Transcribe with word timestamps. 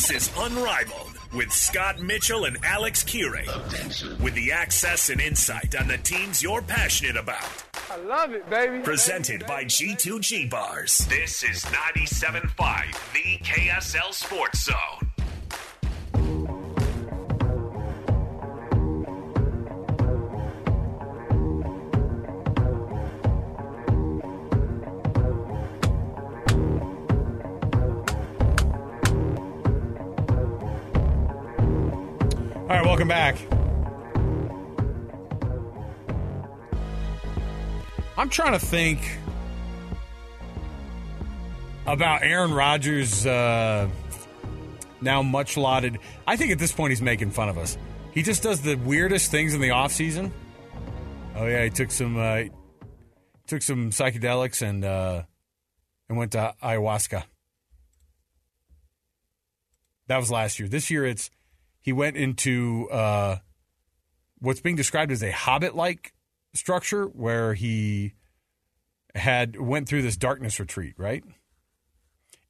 This 0.00 0.28
is 0.28 0.30
Unrivaled 0.38 1.12
with 1.34 1.52
Scott 1.52 2.00
Mitchell 2.00 2.46
and 2.46 2.56
Alex 2.64 3.04
Kirry. 3.04 3.46
With 4.18 4.32
the 4.32 4.50
access 4.50 5.10
and 5.10 5.20
insight 5.20 5.78
on 5.78 5.88
the 5.88 5.98
teams 5.98 6.42
you're 6.42 6.62
passionate 6.62 7.18
about. 7.18 7.44
I 7.90 7.96
love 7.96 8.32
it, 8.32 8.48
baby. 8.48 8.78
Presented 8.78 9.46
by 9.46 9.64
G2G 9.64 10.48
Bars. 10.48 11.06
This 11.10 11.42
is 11.42 11.62
97.5, 11.66 13.12
the 13.12 13.44
KSL 13.44 14.14
Sports 14.14 14.64
Zone. 14.64 15.09
Welcome 33.00 33.08
back. 33.08 33.36
I'm 38.18 38.28
trying 38.28 38.52
to 38.52 38.58
think 38.58 39.00
about 41.86 42.22
Aaron 42.22 42.52
Rodgers' 42.52 43.24
uh, 43.24 43.88
now 45.00 45.22
much 45.22 45.56
lauded. 45.56 45.98
I 46.26 46.36
think 46.36 46.52
at 46.52 46.58
this 46.58 46.72
point 46.72 46.90
he's 46.90 47.00
making 47.00 47.30
fun 47.30 47.48
of 47.48 47.56
us. 47.56 47.78
He 48.12 48.22
just 48.22 48.42
does 48.42 48.60
the 48.60 48.74
weirdest 48.74 49.30
things 49.30 49.54
in 49.54 49.62
the 49.62 49.68
offseason. 49.68 50.30
Oh 51.36 51.46
yeah, 51.46 51.64
he 51.64 51.70
took 51.70 51.90
some 51.90 52.18
uh, 52.18 52.42
took 53.46 53.62
some 53.62 53.90
psychedelics 53.90 54.60
and 54.60 54.84
uh, 54.84 55.22
and 56.10 56.18
went 56.18 56.32
to 56.32 56.54
ayahuasca. 56.62 57.22
That 60.08 60.18
was 60.18 60.30
last 60.30 60.58
year. 60.58 60.68
This 60.68 60.90
year 60.90 61.06
it's 61.06 61.30
he 61.80 61.92
went 61.92 62.16
into 62.16 62.88
uh, 62.90 63.36
what's 64.38 64.60
being 64.60 64.76
described 64.76 65.12
as 65.12 65.22
a 65.22 65.30
hobbit-like 65.30 66.12
structure 66.54 67.06
where 67.06 67.54
he 67.54 68.14
had 69.14 69.58
went 69.58 69.88
through 69.88 70.02
this 70.02 70.16
darkness 70.16 70.60
retreat. 70.60 70.94
Right 70.96 71.24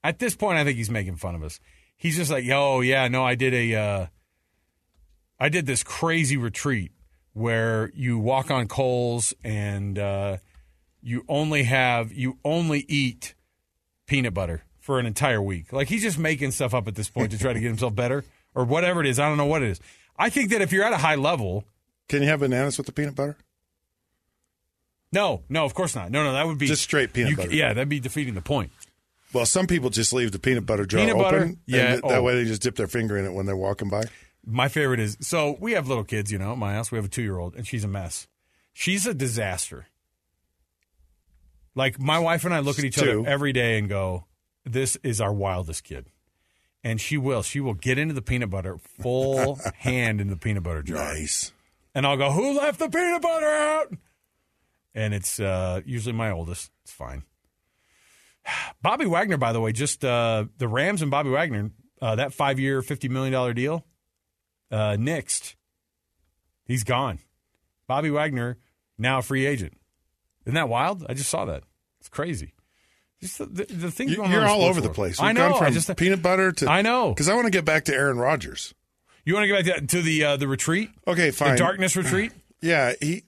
at 0.02 0.18
this 0.18 0.34
point, 0.34 0.58
I 0.58 0.64
think 0.64 0.76
he's 0.76 0.90
making 0.90 1.16
fun 1.16 1.34
of 1.34 1.42
us. 1.42 1.60
He's 1.96 2.16
just 2.16 2.30
like, 2.30 2.44
"Oh 2.50 2.80
yeah, 2.80 3.08
no, 3.08 3.24
I 3.24 3.34
did 3.34 3.54
a, 3.54 3.74
uh, 3.74 4.06
I 5.38 5.48
did 5.48 5.66
this 5.66 5.82
crazy 5.82 6.36
retreat 6.36 6.92
where 7.32 7.90
you 7.94 8.18
walk 8.18 8.50
on 8.50 8.68
coals 8.68 9.32
and 9.44 9.98
uh, 9.98 10.38
you 11.02 11.24
only 11.28 11.64
have 11.64 12.12
you 12.12 12.38
only 12.44 12.84
eat 12.88 13.34
peanut 14.06 14.34
butter 14.34 14.64
for 14.78 14.98
an 14.98 15.06
entire 15.06 15.40
week. 15.40 15.72
Like 15.72 15.88
he's 15.88 16.02
just 16.02 16.18
making 16.18 16.50
stuff 16.50 16.74
up 16.74 16.88
at 16.88 16.94
this 16.94 17.08
point 17.08 17.30
to 17.32 17.38
try 17.38 17.52
to 17.52 17.60
get 17.60 17.68
himself 17.68 17.94
better 17.94 18.24
or 18.54 18.64
whatever 18.64 19.00
it 19.00 19.06
is. 19.06 19.18
I 19.18 19.28
don't 19.28 19.36
know 19.38 19.46
what 19.46 19.62
it 19.62 19.68
is. 19.70 19.80
I 20.18 20.30
think 20.30 20.50
that 20.50 20.60
if 20.62 20.72
you're 20.72 20.84
at 20.84 20.92
a 20.92 20.98
high 20.98 21.14
level, 21.14 21.64
Can 22.08 22.22
you 22.22 22.28
have 22.28 22.40
bananas 22.40 22.76
with 22.78 22.86
the 22.86 22.92
peanut 22.92 23.14
butter? 23.14 23.36
no, 25.12 25.42
no, 25.48 25.64
of 25.64 25.74
course 25.74 25.94
not. 25.94 26.10
No, 26.10 26.22
no, 26.24 26.32
that 26.32 26.46
would 26.46 26.58
be 26.58 26.66
Just 26.66 26.82
straight 26.82 27.12
peanut 27.12 27.30
you- 27.30 27.36
butter. 27.36 27.52
Yeah, 27.54 27.72
that'd 27.72 27.88
be 27.88 28.00
defeating 28.00 28.34
the 28.34 28.42
point. 28.42 28.70
Well, 29.32 29.46
some 29.46 29.66
people 29.66 29.90
just 29.90 30.12
leave 30.12 30.32
the 30.32 30.38
peanut 30.40 30.66
butter 30.66 30.84
jar 30.86 31.00
Peanut 31.00 31.14
open. 31.16 31.22
butter? 31.24 31.54
Yeah, 31.66 31.90
th- 31.92 32.02
that 32.02 32.18
oh. 32.18 32.22
way 32.22 32.34
they 32.34 32.44
just 32.44 32.62
dip 32.62 32.74
their 32.76 32.88
finger 32.88 33.16
in 33.16 33.24
it 33.24 33.32
when 33.32 33.46
they're 33.46 33.56
walking 33.56 33.88
by. 33.88 34.04
My 34.44 34.68
favorite 34.68 34.98
is 34.98 35.16
so 35.20 35.56
we 35.60 35.72
have 35.72 35.86
little 35.86 36.02
kids, 36.04 36.32
you 36.32 36.38
know, 36.38 36.50
at 36.52 36.58
my 36.58 36.72
house. 36.72 36.90
We 36.90 36.96
have 36.96 37.04
a 37.04 37.08
two 37.08 37.22
year 37.22 37.38
old, 37.38 37.54
and 37.54 37.64
she's 37.66 37.84
a 37.84 37.88
mess. 37.88 38.26
She's 38.72 39.06
a 39.06 39.14
disaster. 39.14 39.86
Like 41.74 42.00
my 42.00 42.18
wife 42.18 42.44
and 42.44 42.52
I 42.52 42.58
look 42.60 42.78
at 42.78 42.84
each 42.84 42.96
Two. 42.96 43.20
other 43.20 43.28
every 43.30 43.52
day 43.52 43.78
and 43.78 43.88
go, 43.88 44.24
"This 44.64 44.96
is 45.04 45.20
our 45.20 45.32
wildest 45.32 45.84
kid," 45.84 46.06
and 46.84 47.00
she 47.00 47.16
will. 47.16 47.42
She 47.42 47.60
will 47.60 47.74
get 47.74 47.98
into 47.98 48.14
the 48.14 48.22
peanut 48.22 48.50
butter, 48.50 48.78
full 49.00 49.58
hand 49.78 50.20
in 50.20 50.28
the 50.28 50.36
peanut 50.36 50.62
butter 50.62 50.82
jar, 50.82 51.12
Nice. 51.14 51.52
and 51.94 52.06
I'll 52.06 52.16
go, 52.16 52.30
"Who 52.32 52.56
left 52.58 52.78
the 52.78 52.88
peanut 52.88 53.22
butter 53.22 53.46
out?" 53.46 53.92
And 54.94 55.14
it's 55.14 55.38
uh, 55.38 55.80
usually 55.84 56.14
my 56.14 56.30
oldest. 56.30 56.70
It's 56.82 56.92
fine. 56.92 57.22
Bobby 58.82 59.06
Wagner, 59.06 59.36
by 59.36 59.52
the 59.52 59.60
way, 59.60 59.72
just 59.72 60.04
uh, 60.04 60.46
the 60.58 60.68
Rams 60.68 61.02
and 61.02 61.10
Bobby 61.10 61.30
Wagner, 61.30 61.70
uh, 62.02 62.16
that 62.16 62.32
five 62.32 62.58
year, 62.58 62.82
$50 62.82 63.08
million 63.10 63.54
deal, 63.54 63.84
uh, 64.72 64.96
nixed. 64.98 65.54
He's 66.64 66.82
gone. 66.84 67.18
Bobby 67.86 68.10
Wagner, 68.10 68.58
now 68.98 69.18
a 69.18 69.22
free 69.22 69.46
agent. 69.46 69.74
Isn't 70.44 70.54
that 70.54 70.68
wild? 70.68 71.04
I 71.08 71.14
just 71.14 71.30
saw 71.30 71.44
that. 71.44 71.62
It's 72.00 72.08
crazy. 72.08 72.54
The, 73.20 73.66
the, 73.68 73.90
things 73.90 74.12
You, 74.12 74.26
you're 74.26 74.46
all 74.46 74.62
over 74.62 74.80
the 74.80 74.88
place. 74.88 75.20
I 75.20 75.26
We've 75.26 75.34
know. 75.34 75.50
gone 75.50 75.58
from 75.58 75.66
I 75.66 75.70
just, 75.70 75.94
peanut 75.96 76.22
butter 76.22 76.52
to 76.52 76.70
I 76.70 76.80
know. 76.80 77.10
because 77.10 77.28
I 77.28 77.34
want 77.34 77.46
to 77.46 77.50
get 77.50 77.66
back 77.66 77.84
to 77.84 77.94
Aaron 77.94 78.18
Rodgers. 78.18 78.74
You 79.26 79.34
want 79.34 79.44
to 79.44 79.48
get 79.48 79.66
back 79.66 79.80
to, 79.80 79.86
to 79.86 80.02
the 80.02 80.24
uh, 80.24 80.36
the 80.38 80.48
retreat? 80.48 80.90
Okay, 81.06 81.30
fine. 81.30 81.52
The 81.52 81.58
darkness 81.58 81.96
retreat? 81.96 82.32
Yeah, 82.62 82.94
he. 83.00 83.24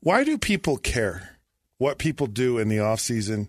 Why 0.00 0.24
do 0.24 0.38
people 0.38 0.78
care 0.78 1.38
what 1.76 1.98
people 1.98 2.26
do 2.26 2.58
in 2.58 2.68
the 2.68 2.80
off 2.80 3.00
season? 3.00 3.48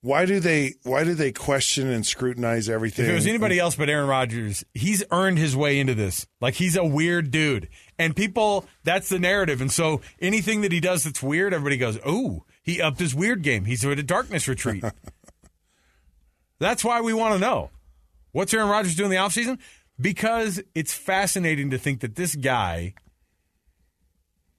Why 0.00 0.26
do 0.26 0.40
they? 0.40 0.74
Why 0.84 1.04
do 1.04 1.14
they 1.14 1.32
question 1.32 1.90
and 1.90 2.06
scrutinize 2.06 2.70
everything? 2.70 3.04
If 3.04 3.10
it 3.10 3.14
was 3.14 3.26
anybody 3.26 3.58
else 3.58 3.74
but 3.76 3.90
Aaron 3.90 4.08
Rodgers, 4.08 4.64
he's 4.72 5.04
earned 5.10 5.38
his 5.38 5.56
way 5.56 5.78
into 5.78 5.94
this. 5.94 6.26
Like 6.40 6.54
he's 6.54 6.76
a 6.76 6.84
weird 6.84 7.30
dude. 7.30 7.68
And 7.98 8.14
people, 8.14 8.64
that's 8.84 9.08
the 9.08 9.18
narrative. 9.18 9.60
And 9.60 9.72
so 9.72 10.00
anything 10.20 10.60
that 10.60 10.70
he 10.70 10.78
does 10.78 11.02
that's 11.02 11.20
weird, 11.20 11.52
everybody 11.52 11.76
goes, 11.76 11.98
oh, 12.06 12.44
he 12.68 12.82
upped 12.82 12.98
his 13.00 13.14
weird 13.14 13.40
game. 13.42 13.64
He's 13.64 13.82
at 13.82 13.98
a 13.98 14.02
darkness 14.02 14.46
retreat. 14.46 14.84
that's 16.58 16.84
why 16.84 17.00
we 17.00 17.14
want 17.14 17.32
to 17.32 17.40
know. 17.40 17.70
What's 18.32 18.52
Aaron 18.52 18.68
Rodgers 18.68 18.94
doing 18.94 19.06
in 19.10 19.16
the 19.16 19.22
offseason? 19.22 19.58
Because 19.98 20.62
it's 20.74 20.92
fascinating 20.92 21.70
to 21.70 21.78
think 21.78 22.00
that 22.00 22.14
this 22.14 22.36
guy, 22.36 22.92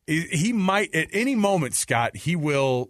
he 0.07 0.51
might, 0.53 0.93
at 0.95 1.07
any 1.13 1.35
moment, 1.35 1.75
Scott, 1.75 2.17
he 2.17 2.35
will 2.35 2.89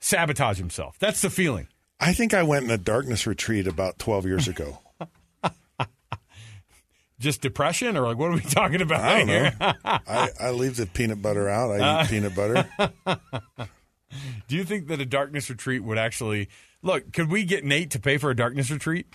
sabotage 0.00 0.56
himself. 0.56 0.96
That's 0.98 1.20
the 1.20 1.28
feeling. 1.28 1.68
I 2.00 2.14
think 2.14 2.32
I 2.32 2.42
went 2.42 2.64
in 2.64 2.70
a 2.70 2.78
darkness 2.78 3.26
retreat 3.26 3.66
about 3.66 3.98
twelve 3.98 4.24
years 4.24 4.48
ago. 4.48 4.78
Just 7.20 7.42
depression, 7.42 7.94
or 7.98 8.06
like 8.06 8.16
what 8.16 8.30
are 8.30 8.34
we 8.36 8.40
talking 8.40 8.80
about 8.80 9.00
I 9.02 9.18
don't 9.18 9.28
here? 9.28 9.54
know. 9.60 9.72
I, 9.84 10.30
I 10.40 10.50
leave 10.52 10.76
the 10.76 10.86
peanut 10.86 11.20
butter 11.20 11.46
out. 11.50 11.72
I 11.72 11.78
Uh, 12.00 12.04
eat 12.04 12.08
peanut 12.08 12.34
butter. 12.34 12.66
Do 14.50 14.56
you 14.56 14.64
think 14.64 14.88
that 14.88 15.00
a 15.00 15.06
darkness 15.06 15.48
retreat 15.48 15.82
would 15.84 15.96
actually 15.98 16.48
look? 16.82 17.12
Could 17.12 17.30
we 17.30 17.44
get 17.44 17.64
Nate 17.64 17.92
to 17.92 18.00
pay 18.00 18.18
for 18.18 18.30
a 18.30 18.36
darkness 18.36 18.70
retreat? 18.70 19.06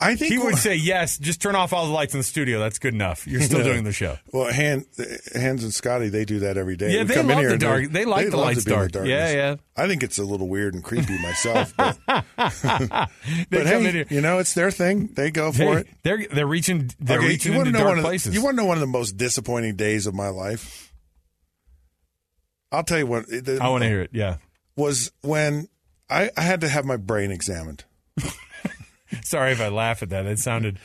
I 0.00 0.16
think 0.16 0.32
He 0.32 0.38
would 0.38 0.56
say 0.56 0.74
yes. 0.74 1.18
Just 1.18 1.40
turn 1.40 1.54
off 1.54 1.72
all 1.72 1.86
the 1.86 1.92
lights 1.92 2.14
in 2.14 2.18
the 2.20 2.24
studio. 2.24 2.58
That's 2.58 2.80
good 2.80 2.94
enough. 2.94 3.26
You're 3.28 3.42
still 3.42 3.58
Yeah. 3.58 3.64
doing 3.64 3.84
the 3.84 3.92
show. 3.92 4.18
Well, 4.32 4.52
Han, 4.52 4.84
Hans 5.34 5.62
and 5.62 5.72
Scotty, 5.72 6.08
they 6.08 6.24
do 6.24 6.40
that 6.40 6.56
every 6.56 6.76
day. 6.76 6.92
Yeah, 6.92 7.02
We 7.02 7.04
they 7.04 7.14
come 7.14 7.30
in 7.30 7.38
here 7.38 7.50
the 7.50 7.58
dark- 7.58 7.92
they 7.92 8.04
like 8.04 8.28
the 8.30 8.36
lights 8.36 8.66
in 8.66 8.72
the 8.72 8.88
dark. 8.88 9.06
Yeah, 9.06 9.30
yeah. 9.32 9.56
I 9.76 9.86
think 9.86 10.02
it's 10.02 10.18
a 10.18 10.24
little 10.24 10.48
weird 10.48 10.74
and 10.74 10.82
creepy 10.82 11.16
myself, 11.22 11.72
but, 11.76 11.96
but 12.06 13.10
hey, 13.66 14.04
you 14.10 14.20
know, 14.20 14.40
it's 14.40 14.54
their 14.54 14.70
thing. 14.72 15.10
They 15.12 15.30
go 15.30 15.52
for 15.52 15.58
Hey, 15.62 15.72
it. 15.76 15.86
they're 16.02 16.26
they're 16.32 16.46
reaching 16.46 16.90
they're 16.98 17.18
Okay, 17.18 17.28
reaching 17.28 17.54
into 17.54 17.70
dark 17.70 17.90
of 17.92 17.96
the- 17.98 18.02
places. 18.02 18.34
you 18.34 18.42
want 18.42 18.56
to 18.56 18.62
know 18.62 18.66
one 18.66 18.76
of 18.78 18.80
the 18.80 18.86
most 18.88 19.16
disappointing 19.16 19.76
days 19.76 20.06
of 20.06 20.14
my 20.14 20.28
life? 20.28 20.92
I'll 22.72 22.82
tell 22.82 22.98
you 22.98 23.06
what. 23.06 23.28
The, 23.28 23.58
I 23.62 23.68
want 23.68 23.82
to 23.82 23.88
hear 23.88 24.00
it. 24.00 24.10
Yeah. 24.12 24.38
Was 24.76 25.12
when 25.22 25.68
I, 26.10 26.30
I 26.36 26.42
had 26.42 26.60
to 26.62 26.68
have 26.68 26.84
my 26.84 26.96
brain 26.96 27.30
examined. 27.30 27.84
Sorry 29.22 29.52
if 29.52 29.60
I 29.60 29.68
laugh 29.68 30.02
at 30.02 30.10
that. 30.10 30.26
It 30.26 30.38
sounded. 30.38 30.78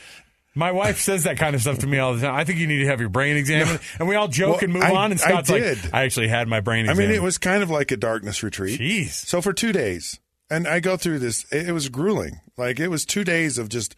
My 0.54 0.72
wife 0.72 0.98
says 0.98 1.24
that 1.24 1.36
kind 1.38 1.54
of 1.54 1.60
stuff 1.62 1.78
to 1.78 1.86
me 1.86 1.98
all 1.98 2.14
the 2.14 2.20
time. 2.22 2.34
I 2.34 2.44
think 2.44 2.58
you 2.58 2.66
need 2.66 2.78
to 2.78 2.86
have 2.86 3.00
your 3.00 3.08
brain 3.08 3.36
examined, 3.36 3.80
and 3.98 4.08
we 4.08 4.16
all 4.16 4.28
joke 4.28 4.56
Well, 4.56 4.64
and 4.64 4.72
move 4.72 4.82
I- 4.82 4.94
on. 4.94 5.12
And 5.12 5.20
I 5.20 5.24
Scott's 5.24 5.50
like, 5.50 5.94
"I 5.94 6.02
actually 6.04 6.28
had 6.28 6.48
my 6.48 6.60
brain 6.60 6.86
examined. 6.86 7.04
I 7.04 7.08
mean, 7.08 7.16
it 7.16 7.22
was 7.22 7.38
kind 7.38 7.62
of 7.62 7.70
like 7.70 7.90
a 7.90 7.96
darkness 7.96 8.42
retreat. 8.42 8.80
Jeez. 8.80 9.10
So 9.10 9.40
for 9.40 9.52
two 9.52 9.72
days, 9.72 10.18
and 10.50 10.66
I 10.66 10.80
go 10.80 10.96
through 10.96 11.20
this, 11.20 11.44
it, 11.52 11.68
it 11.68 11.72
was 11.72 11.88
grueling. 11.88 12.40
Like 12.56 12.80
it 12.80 12.88
was 12.88 13.04
two 13.04 13.24
days 13.24 13.58
of 13.58 13.68
just 13.68 13.94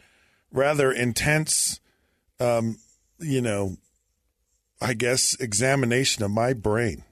rather 0.52 0.92
intense, 0.92 1.80
um, 2.38 2.76
you 3.18 3.40
know, 3.40 3.76
I 4.80 4.92
guess 4.94 5.34
examination 5.40 6.22
of 6.22 6.30
my 6.30 6.52
brain, 6.52 7.02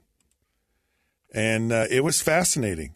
and 1.31 1.71
uh, 1.71 1.85
it 1.89 2.03
was 2.03 2.21
fascinating. 2.21 2.95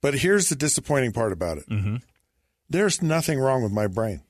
But 0.00 0.14
here's 0.14 0.48
the 0.48 0.56
disappointing 0.56 1.12
part 1.12 1.32
about 1.32 1.58
it: 1.58 1.68
Mm-hmm. 1.68 1.96
there's 2.68 3.02
nothing 3.02 3.38
wrong 3.38 3.62
with 3.62 3.72
my 3.72 3.86
brain. 3.86 4.22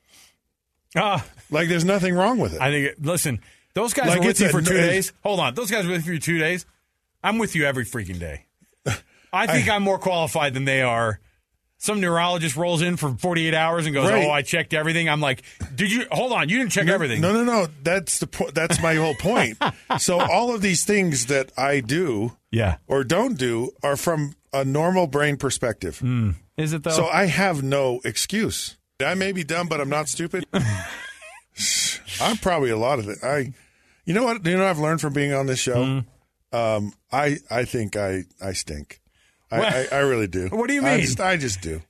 Ah, 0.95 1.23
Like 1.51 1.69
there's 1.69 1.85
nothing 1.85 2.15
wrong 2.15 2.39
with 2.39 2.53
it. 2.53 2.61
I 2.61 2.71
think. 2.71 2.95
Listen, 2.99 3.39
those 3.75 3.93
guys 3.93 4.07
Like 4.07 4.19
were 4.21 4.25
with 4.27 4.39
you 4.41 4.49
for 4.49 4.61
two 4.61 4.73
days. 4.73 5.13
Hold 5.23 5.39
on, 5.39 5.53
those 5.55 5.69
guys 5.71 5.85
were 5.85 5.91
with 5.93 6.05
you 6.07 6.15
for 6.15 6.21
two 6.21 6.39
days. 6.39 6.65
I'm 7.23 7.37
with 7.37 7.55
you 7.55 7.65
every 7.65 7.85
freaking 7.85 8.19
day. 8.19 8.45
I 9.33 9.45
think 9.45 9.69
I, 9.69 9.75
am 9.75 9.83
more 9.83 9.99
qualified 9.99 10.53
than 10.53 10.65
they 10.65 10.81
are. 10.81 11.19
Some 11.81 12.01
neurologist 12.01 12.57
rolls 12.57 12.81
in 12.81 12.97
for 12.97 13.13
48 13.15 13.53
hours 13.53 13.85
and 13.85 13.95
goes, 13.95 14.09
Right. 14.11 14.25
"Oh, 14.27 14.29
I 14.31 14.41
checked 14.41 14.73
everything." 14.73 15.07
I'm 15.07 15.21
like, 15.21 15.43
"Did 15.75 15.89
you? 15.91 16.05
Hold 16.11 16.33
on, 16.33 16.49
you 16.49 16.57
didn't 16.57 16.73
check 16.73 16.87
everything." 16.89 17.21
No, 17.21 17.31
no, 17.31 17.43
no. 17.45 17.67
That's 17.83 18.19
the 18.19 18.27
po- 18.27 18.51
that's 18.51 18.81
my 18.81 18.95
whole 18.95 19.15
point. 19.15 19.57
so 19.97 20.19
all 20.19 20.53
of 20.53 20.61
these 20.61 20.83
things 20.83 21.27
that 21.27 21.51
I 21.57 21.79
do 21.79 22.33
Yeah. 22.51 22.75
or 22.87 23.05
don't 23.05 23.37
do 23.37 23.71
are 23.81 23.95
from 23.95 24.35
a 24.51 24.65
normal 24.65 25.07
brain 25.07 25.37
perspective. 25.37 26.01
Is 26.57 26.73
it 26.73 26.83
though? 26.83 26.91
So 26.91 27.05
I 27.07 27.27
have 27.27 27.63
no 27.63 28.01
excuse. 28.03 28.75
I 29.01 29.13
may 29.13 29.31
be 29.31 29.45
dumb, 29.45 29.67
but 29.69 29.79
I'm 29.79 29.87
not 29.89 30.09
stupid. 30.09 30.45
I'm 32.21 32.37
probably 32.37 32.69
a 32.69 32.77
lot 32.77 32.99
of 32.99 33.07
it. 33.07 33.19
I, 33.23 33.53
you 34.05 34.13
know 34.13 34.23
what? 34.23 34.45
You 34.45 34.53
know 34.57 34.63
what 34.63 34.69
I've 34.69 34.79
learned 34.79 35.01
from 35.01 35.13
being 35.13 35.33
on 35.33 35.45
this 35.45 35.59
show. 35.59 35.75
Mm-hmm. 35.85 36.55
Um, 36.57 36.93
I 37.11 37.37
I 37.49 37.63
think 37.65 37.95
I 37.95 38.23
I 38.41 38.53
stink. 38.53 38.99
I, 39.51 39.57
I, 39.61 39.87
I 39.91 39.97
really 39.99 40.27
do. 40.27 40.47
What 40.51 40.67
do 40.67 40.73
you 40.73 40.85
I 40.85 40.97
mean? 40.97 41.01
just, 41.05 41.19
I 41.19 41.37
just 41.37 41.61
do. 41.61 41.81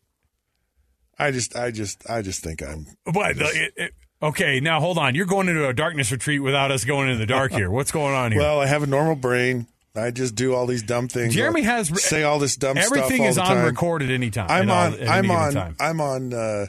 I 1.17 1.31
just 1.31 1.55
I 1.55 1.71
just 1.71 2.09
I 2.09 2.21
just 2.21 2.41
think 2.43 2.61
I'm. 2.63 2.85
What? 3.11 3.35
the- 3.37 3.45
it- 3.45 3.73
it- 3.75 3.93
okay, 4.21 4.59
now 4.61 4.79
hold 4.79 4.97
on. 4.97 5.15
You're 5.15 5.25
going 5.25 5.49
into 5.49 5.67
a 5.67 5.73
darkness 5.73 6.11
retreat 6.11 6.41
without 6.41 6.71
us 6.71 6.85
going 6.85 7.07
into 7.09 7.19
the 7.19 7.25
dark 7.25 7.51
here. 7.51 7.69
What's 7.69 7.91
going 7.91 8.13
on 8.15 8.31
here? 8.31 8.39
Well, 8.41 8.61
I 8.61 8.67
have 8.67 8.83
a 8.83 8.87
normal 8.87 9.15
brain. 9.15 9.67
I 9.95 10.11
just 10.11 10.35
do 10.35 10.53
all 10.55 10.65
these 10.65 10.83
dumb 10.83 11.09
things. 11.09 11.33
Jeremy 11.35 11.61
I'll 11.67 11.77
has 11.77 12.03
say 12.03 12.23
all 12.23 12.39
this 12.39 12.55
dumb 12.55 12.77
stuff. 12.77 12.85
Everything 12.95 13.23
is 13.25 13.35
the 13.35 13.41
on 13.43 13.65
record 13.65 14.01
at 14.03 14.09
any 14.11 14.29
time. 14.29 14.47
I'm 14.49 14.69
at 14.69 14.93
all- 14.93 15.01
on. 15.01 15.07
I'm 15.09 15.31
on. 15.31 15.53
time. 15.53 15.75
I'm 15.79 15.99
on. 15.99 16.33
Uh, 16.33 16.67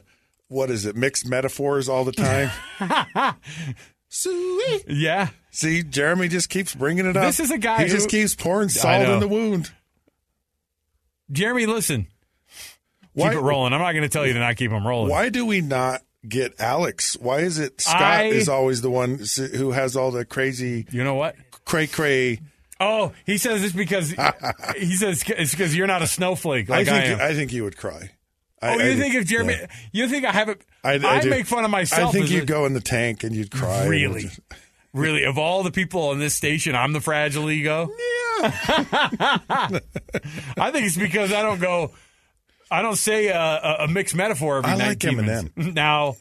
what 0.48 0.68
is 0.70 0.84
it? 0.84 0.96
Mixed 0.96 1.28
metaphors 1.28 1.88
all 1.88 2.04
the 2.04 2.10
time. 2.12 2.50
Sweet. 4.08 4.84
Yeah. 4.88 5.28
See, 5.52 5.82
Jeremy 5.84 6.28
just 6.28 6.48
keeps 6.48 6.74
bringing 6.74 7.06
it 7.06 7.16
up. 7.16 7.24
This 7.24 7.38
is 7.40 7.50
a 7.50 7.58
guy 7.58 7.78
He 7.84 7.88
who- 7.88 7.94
just 7.96 8.08
keeps 8.08 8.34
pouring 8.34 8.68
salt 8.68 9.02
in 9.02 9.20
the 9.20 9.28
wound. 9.28 9.70
Jeremy, 11.32 11.66
listen. 11.66 12.06
Why, 13.12 13.30
keep 13.30 13.38
it 13.38 13.42
rolling. 13.42 13.72
I'm 13.72 13.80
not 13.80 13.92
going 13.92 14.02
to 14.02 14.08
tell 14.08 14.26
you 14.26 14.32
to 14.34 14.38
not 14.38 14.56
keep 14.56 14.70
them 14.70 14.86
rolling. 14.86 15.10
Why 15.10 15.28
do 15.30 15.44
we 15.46 15.60
not 15.60 16.02
get 16.28 16.60
Alex? 16.60 17.16
Why 17.16 17.38
is 17.40 17.58
it 17.58 17.80
Scott 17.80 18.00
I- 18.02 18.24
is 18.26 18.48
always 18.48 18.82
the 18.82 18.90
one 18.90 19.20
who 19.56 19.72
has 19.72 19.96
all 19.96 20.10
the 20.10 20.24
crazy 20.24 20.86
You 20.90 21.02
know 21.04 21.14
what? 21.14 21.34
cray 21.64 21.86
cray? 21.86 22.40
Oh, 22.78 23.12
he 23.26 23.36
says 23.36 23.62
it's 23.64 23.74
because 23.74 24.10
he 24.76 24.94
says 24.94 25.22
it's 25.26 25.50
because 25.50 25.76
you're 25.76 25.86
not 25.86 26.02
a 26.02 26.06
snowflake 26.06 26.68
like 26.68 26.88
I 26.88 26.96
I, 26.98 27.00
think 27.00 27.20
am. 27.20 27.30
I 27.30 27.34
think 27.34 27.52
you 27.52 27.64
would 27.64 27.76
cry. 27.76 28.10
I- 28.62 28.74
oh, 28.74 28.78
you 28.78 28.92
I 28.92 28.96
think 28.96 29.14
if 29.14 29.26
Jeremy? 29.26 29.54
yeah. 29.60 29.66
You 29.92 30.08
think 30.08 30.24
I 30.24 30.32
haven't? 30.32 30.60
I, 30.84 30.92
I, 30.94 31.18
I 31.20 31.24
make 31.24 31.46
fun 31.46 31.64
of 31.64 31.70
myself. 31.70 32.10
I 32.10 32.12
think 32.12 32.30
you'd 32.30 32.44
a- 32.44 32.46
go 32.46 32.64
in 32.66 32.74
the 32.74 32.80
tank 32.80 33.24
and 33.24 33.34
you'd 33.34 33.50
cry. 33.50 33.86
Really? 33.86 34.22
just- 34.22 34.40
Really, 34.92 35.22
of 35.24 35.38
all 35.38 35.62
the 35.62 35.70
people 35.70 36.08
on 36.08 36.18
this 36.18 36.34
station, 36.34 36.74
I'm 36.74 36.92
the 36.92 37.00
fragile 37.00 37.48
ego. 37.48 37.88
Yeah. 37.88 37.94
I 40.56 40.70
think 40.72 40.86
it's 40.86 40.96
because 40.96 41.32
I 41.32 41.42
don't 41.42 41.60
go. 41.60 41.92
I 42.70 42.82
don't 42.82 42.96
say 42.96 43.28
a, 43.28 43.38
a, 43.38 43.76
a 43.80 43.88
mixed 43.88 44.14
metaphor 44.14 44.58
every 44.58 44.70
I 44.70 44.76
19 44.76 45.16
like 45.16 45.26
minutes. 45.26 45.50
Now, 45.74 46.16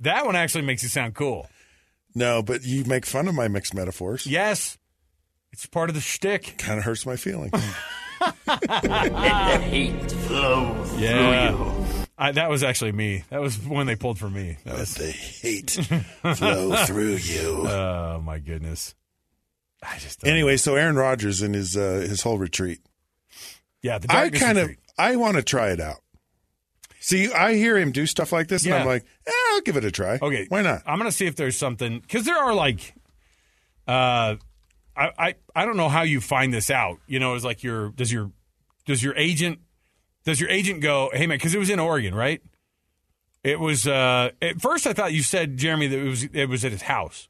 that 0.00 0.24
one 0.24 0.36
actually 0.36 0.64
makes 0.64 0.82
you 0.82 0.88
sound 0.88 1.14
cool. 1.14 1.48
no, 2.14 2.42
but 2.42 2.64
you 2.64 2.84
make 2.84 3.04
fun 3.04 3.28
of 3.28 3.34
my 3.34 3.48
mixed 3.48 3.74
metaphors. 3.74 4.26
Yes, 4.26 4.78
it's 5.52 5.66
part 5.66 5.90
of 5.90 5.94
the 5.94 6.00
shtick. 6.00 6.56
Kind 6.58 6.78
of 6.78 6.84
hurts 6.84 7.04
my 7.04 7.16
feelings. 7.16 7.52
Let 8.46 9.60
hate 9.62 10.10
flow 10.10 10.84
yeah, 10.96 11.50
through 11.50 11.66
you. 11.66 11.84
I, 12.18 12.32
that 12.32 12.48
was 12.48 12.62
actually 12.62 12.92
me. 12.92 13.24
That 13.28 13.40
was 13.40 13.58
when 13.58 13.86
they 13.86 13.96
pulled 13.96 14.18
for 14.18 14.30
me. 14.30 14.56
That 14.64 14.78
was, 14.78 14.94
the 14.94 15.10
hate 15.10 15.70
flow 15.70 16.76
through 16.86 17.16
you. 17.16 17.68
oh 17.68 18.22
my 18.24 18.38
goodness. 18.38 18.94
I 19.82 19.98
just 19.98 20.20
don't- 20.20 20.30
Anyway, 20.30 20.56
so 20.56 20.74
Aaron 20.76 20.96
Rodgers 20.96 21.42
and 21.42 21.54
his 21.54 21.76
uh, 21.76 22.04
his 22.08 22.22
whole 22.22 22.38
retreat. 22.38 22.80
yeah. 23.82 23.98
The 23.98 24.10
I 24.14 24.30
kind 24.30 24.58
of. 24.58 24.70
I 24.98 25.16
want 25.16 25.36
to 25.36 25.42
try 25.42 25.70
it 25.70 25.80
out. 25.80 25.98
See, 27.00 27.30
I 27.32 27.54
hear 27.54 27.76
him 27.76 27.92
do 27.92 28.06
stuff 28.06 28.32
like 28.32 28.48
this, 28.48 28.64
and 28.64 28.74
I'm 28.74 28.86
like, 28.86 29.04
eh, 29.26 29.32
I'll 29.52 29.60
give 29.60 29.76
it 29.76 29.84
a 29.84 29.90
try. 29.92 30.18
Okay, 30.20 30.46
why 30.48 30.62
not? 30.62 30.82
I'm 30.86 30.98
gonna 30.98 31.12
see 31.12 31.26
if 31.26 31.36
there's 31.36 31.56
something 31.56 32.00
because 32.00 32.24
there 32.24 32.36
are 32.36 32.52
like, 32.54 32.94
uh, 33.86 34.36
I, 34.96 35.10
I 35.18 35.34
I 35.54 35.64
don't 35.66 35.76
know 35.76 35.88
how 35.88 36.02
you 36.02 36.20
find 36.20 36.52
this 36.52 36.70
out. 36.70 36.98
You 37.06 37.20
know, 37.20 37.34
it's 37.34 37.44
like 37.44 37.62
your 37.62 37.90
does 37.90 38.10
your 38.12 38.32
does 38.86 39.02
your 39.04 39.14
agent 39.16 39.60
does 40.24 40.40
your 40.40 40.50
agent 40.50 40.80
go, 40.80 41.10
hey 41.12 41.26
man, 41.26 41.36
because 41.38 41.54
it 41.54 41.58
was 41.58 41.70
in 41.70 41.78
Oregon, 41.78 42.14
right? 42.14 42.40
It 43.44 43.60
was 43.60 43.86
uh, 43.86 44.30
at 44.42 44.60
first 44.60 44.86
I 44.88 44.92
thought 44.92 45.12
you 45.12 45.22
said 45.22 45.56
Jeremy 45.58 45.86
that 45.86 45.98
it 45.98 46.08
was 46.08 46.24
it 46.24 46.46
was 46.48 46.64
at 46.64 46.72
his 46.72 46.82
house, 46.82 47.28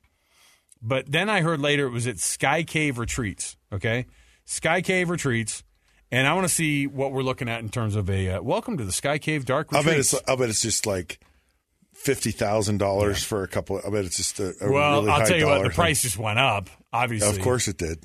but 0.83 1.11
then 1.11 1.29
I 1.29 1.41
heard 1.41 1.61
later 1.61 1.87
it 1.87 1.91
was 1.91 2.07
at 2.07 2.19
Sky 2.19 2.63
Cave 2.63 2.99
Retreats. 2.99 3.57
Okay, 3.73 4.07
Sky 4.45 4.83
Cave 4.83 5.11
Retreats. 5.11 5.63
And 6.13 6.29
I 6.29 6.35
want 6.35 6.47
to 6.47 6.55
see 6.55 6.87
what 6.87 7.11
we're 7.11 7.25
looking 7.25 7.49
at 7.49 7.61
in 7.61 7.69
terms 7.69 7.97
of 7.97 8.09
a 8.09 8.31
uh, 8.31 8.43
welcome 8.43 8.79
to 8.79 8.85
the 8.85 8.93
Sky 8.93 9.19
Cave 9.19 9.45
Dark 9.45 9.69
I'll 9.73 9.83
bet 9.83 9.99
it's 9.99 10.15
I'll 10.29 10.37
bet 10.37 10.49
it's 10.49 10.63
just 10.63 10.87
like 10.87 11.19
fifty 11.93 12.31
thousand 12.31 12.79
dollars 12.79 13.25
for 13.25 13.43
a 13.43 13.49
couple. 13.49 13.81
I 13.85 13.91
bet 13.91 14.05
it's 14.05 14.17
just 14.17 14.39
a, 14.39 14.55
a 14.61 14.71
well, 14.71 15.01
really 15.01 15.11
I'll 15.11 15.27
tell 15.27 15.37
you 15.37 15.47
what, 15.47 15.59
the 15.59 15.69
thing. 15.69 15.75
price 15.75 16.03
just 16.03 16.17
went 16.17 16.39
up. 16.39 16.71
Obviously, 16.93 17.37
Of 17.37 17.43
course, 17.43 17.67
it 17.67 17.77
did. 17.77 18.05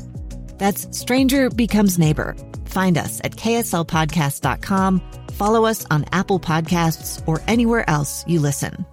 That's 0.61 0.95
Stranger 0.95 1.49
Becomes 1.49 1.97
Neighbor. 1.97 2.35
Find 2.65 2.95
us 2.95 3.19
at 3.23 3.31
kslpodcast.com, 3.31 5.01
follow 5.31 5.65
us 5.65 5.87
on 5.89 6.05
Apple 6.11 6.39
Podcasts, 6.39 7.27
or 7.27 7.41
anywhere 7.47 7.89
else 7.89 8.23
you 8.27 8.39
listen. 8.39 8.85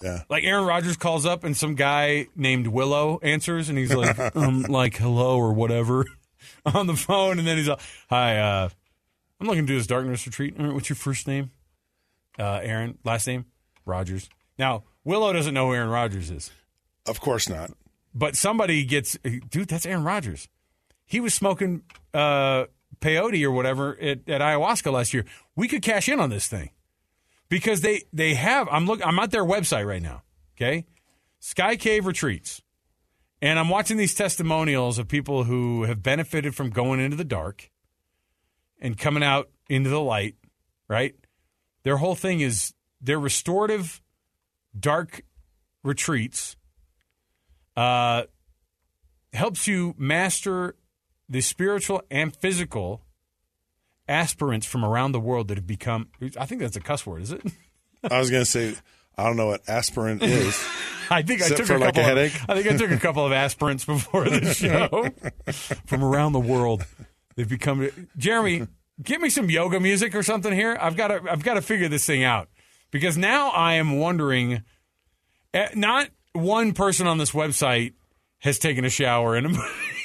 Yeah. 0.00 0.22
Like 0.30 0.44
Aaron 0.44 0.64
Rodgers 0.64 0.96
calls 0.96 1.26
up 1.26 1.42
and 1.42 1.56
some 1.56 1.74
guy 1.74 2.28
named 2.36 2.68
Willow 2.68 3.18
answers 3.20 3.68
and 3.68 3.76
he's 3.76 3.92
like, 3.92 4.16
um, 4.36 4.62
like 4.62 4.96
hello 4.96 5.38
or 5.38 5.52
whatever 5.52 6.04
on 6.72 6.86
the 6.86 6.94
phone, 6.94 7.40
and 7.40 7.48
then 7.48 7.56
he's 7.56 7.68
like, 7.68 7.80
hi, 8.08 8.38
uh, 8.38 8.68
I'm 9.40 9.48
looking 9.48 9.66
to 9.66 9.72
do 9.72 9.76
this 9.76 9.88
darkness 9.88 10.24
retreat. 10.24 10.56
What's 10.56 10.88
your 10.88 10.94
first 10.94 11.26
name? 11.26 11.50
Uh, 12.38 12.60
Aaron. 12.62 12.96
Last 13.02 13.26
name? 13.26 13.46
Rodgers. 13.84 14.28
Now 14.56 14.84
Willow 15.02 15.32
doesn't 15.32 15.52
know 15.52 15.66
who 15.66 15.74
Aaron 15.74 15.90
Rodgers 15.90 16.30
is, 16.30 16.52
Of 17.06 17.20
course 17.20 17.48
not. 17.48 17.72
But 18.14 18.36
somebody 18.36 18.84
gets, 18.84 19.18
dude, 19.48 19.68
that's 19.68 19.86
Aaron 19.86 20.04
Rodgers. 20.04 20.48
He 21.04 21.20
was 21.20 21.34
smoking 21.34 21.82
uh, 22.12 22.64
peyote 23.00 23.44
or 23.44 23.50
whatever 23.50 23.98
at, 24.00 24.28
at 24.28 24.40
ayahuasca 24.40 24.92
last 24.92 25.12
year. 25.12 25.24
We 25.56 25.68
could 25.68 25.82
cash 25.82 26.08
in 26.08 26.20
on 26.20 26.30
this 26.30 26.48
thing 26.48 26.70
because 27.48 27.82
they 27.82 28.02
they 28.12 28.34
have. 28.34 28.68
I'm 28.70 28.86
look. 28.86 29.04
I'm 29.06 29.18
at 29.18 29.30
their 29.30 29.44
website 29.44 29.86
right 29.86 30.02
now. 30.02 30.22
Okay, 30.56 30.86
Sky 31.40 31.76
Cave 31.76 32.06
Retreats, 32.06 32.62
And 33.42 33.58
I'm 33.58 33.68
watching 33.68 33.96
these 33.96 34.14
testimonials 34.14 34.98
of 34.98 35.08
people 35.08 35.44
who 35.44 35.82
have 35.84 36.02
benefited 36.02 36.54
from 36.54 36.70
going 36.70 37.00
into 37.00 37.16
the 37.16 37.24
dark 37.24 37.70
and 38.80 38.96
coming 38.96 39.22
out 39.22 39.50
into 39.68 39.90
the 39.90 40.00
light, 40.00 40.36
right? 40.88 41.14
Their 41.82 41.98
whole 41.98 42.14
thing 42.14 42.40
is 42.40 42.72
their 43.00 43.18
restorative 43.18 44.00
dark 44.78 45.22
retreats 45.82 46.56
uh, 47.76 48.24
helps 49.32 49.66
you 49.66 49.94
master 49.98 50.76
the 51.28 51.40
spiritual 51.40 52.02
and 52.10 52.34
physical 52.36 53.02
aspirants 54.08 54.66
from 54.66 54.84
around 54.84 55.12
the 55.12 55.20
world 55.20 55.48
that 55.48 55.56
have 55.58 55.66
become. 55.66 56.08
I 56.38 56.46
think 56.46 56.60
that's 56.60 56.76
a 56.76 56.80
cuss 56.80 57.06
word, 57.06 57.22
is 57.22 57.32
it? 57.32 57.42
I 58.10 58.18
was 58.18 58.30
going 58.30 58.42
to 58.42 58.50
say, 58.50 58.74
I 59.16 59.24
don't 59.24 59.36
know 59.36 59.46
what 59.46 59.62
aspirant 59.68 60.22
is. 60.22 60.62
I 61.10 61.22
think 61.22 61.42
I 61.42 61.48
took 61.48 61.68
a 61.68 61.76
like 61.78 61.94
couple. 61.94 62.18
a? 62.18 62.24
Of, 62.26 62.36
I 62.48 62.54
think 62.62 62.66
I 62.74 62.76
took 62.76 62.90
a 62.90 62.98
couple 62.98 63.24
of 63.26 63.32
aspirants 63.32 63.84
before 63.84 64.24
the 64.28 64.54
show 64.54 65.10
from 65.86 66.02
around 66.02 66.32
the 66.32 66.40
world. 66.40 66.84
They've 67.36 67.48
become. 67.48 67.90
Jeremy, 68.16 68.66
give 69.02 69.20
me 69.20 69.28
some 69.28 69.50
yoga 69.50 69.80
music 69.80 70.14
or 70.14 70.22
something 70.22 70.52
here. 70.52 70.78
I've 70.80 70.96
got 70.96 71.08
to. 71.08 71.20
I've 71.30 71.42
got 71.42 71.54
to 71.54 71.62
figure 71.62 71.88
this 71.88 72.06
thing 72.06 72.24
out 72.24 72.48
because 72.90 73.18
now 73.18 73.50
I 73.50 73.74
am 73.74 73.98
wondering. 73.98 74.62
eh, 75.52 75.68
Not 75.74 76.08
one 76.34 76.72
person 76.72 77.06
on 77.06 77.16
this 77.16 77.30
website 77.30 77.94
has 78.40 78.58
taken 78.58 78.84
a 78.84 78.90
shower 78.90 79.34
and, 79.34 79.56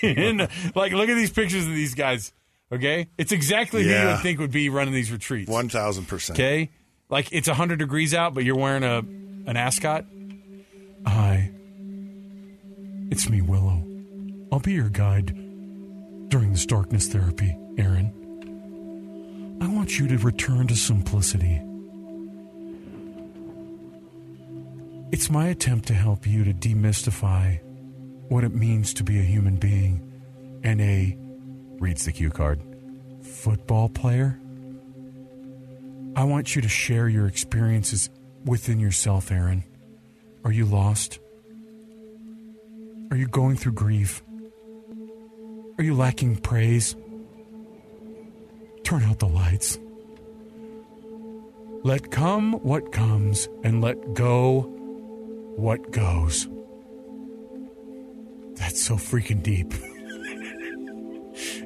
and 0.01 0.39
like 0.75 0.93
look 0.93 1.09
at 1.09 1.15
these 1.15 1.31
pictures 1.31 1.65
of 1.65 1.74
these 1.74 1.93
guys. 1.93 2.31
Okay, 2.71 3.09
it's 3.17 3.31
exactly 3.31 3.83
who 3.83 3.89
you 3.89 4.05
would 4.05 4.19
think 4.19 4.39
would 4.39 4.51
be 4.51 4.69
running 4.69 4.93
these 4.93 5.12
retreats. 5.12 5.50
1000%. 5.50 6.31
Okay, 6.31 6.69
like 7.09 7.33
it's 7.33 7.48
hundred 7.48 7.79
degrees 7.79 8.13
out, 8.13 8.36
but 8.36 8.45
you're 8.45 8.57
wearing 8.57 8.83
a 8.83 9.00
an 9.50 9.57
ascot. 9.57 10.05
Hi, 11.05 11.51
it's 13.09 13.27
me, 13.27 13.41
Willow. 13.41 13.83
I'll 14.51 14.59
be 14.59 14.74
your 14.74 14.89
guide 14.89 15.36
during 16.29 16.51
this 16.51 16.65
darkness 16.67 17.07
therapy, 17.07 17.57
Aaron. 17.79 18.13
I 19.62 19.67
want 19.67 19.98
you 19.98 20.07
to 20.07 20.17
return 20.19 20.67
to 20.67 20.75
simplicity. 20.75 21.59
It's 25.11 25.31
my 25.31 25.47
attempt 25.47 25.87
to 25.87 25.95
help 25.95 26.27
you 26.27 26.43
to 26.43 26.53
demystify 26.53 27.59
what 28.29 28.43
it 28.43 28.53
means 28.53 28.93
to 28.93 29.03
be 29.03 29.19
a 29.19 29.23
human 29.23 29.55
being 29.55 30.21
and 30.63 30.79
a 30.79 31.17
reads 31.79 32.05
the 32.05 32.11
cue 32.11 32.29
card 32.29 32.61
football 33.23 33.89
player. 33.89 34.39
I 36.15 36.25
want 36.25 36.55
you 36.55 36.61
to 36.61 36.69
share 36.69 37.09
your 37.09 37.25
experiences 37.25 38.11
within 38.45 38.79
yourself, 38.79 39.31
Aaron. 39.31 39.63
Are 40.43 40.51
you 40.51 40.65
lost? 40.65 41.19
Are 43.09 43.17
you 43.17 43.27
going 43.27 43.55
through 43.55 43.73
grief? 43.73 44.21
Are 45.79 45.83
you 45.83 45.95
lacking 45.95 46.37
praise? 46.37 46.95
Turn 48.83 49.01
out 49.03 49.17
the 49.17 49.27
lights. 49.27 49.79
Let 51.83 52.11
come 52.11 52.53
what 52.53 52.91
comes 52.91 53.47
and 53.63 53.81
let 53.81 54.13
go 54.13 54.75
what 55.59 55.91
goes. 55.91 56.47
That's 58.55 58.81
so 58.81 58.95
freaking 58.95 59.43
deep. 59.43 59.71